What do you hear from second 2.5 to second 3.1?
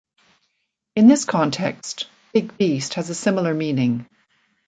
beast"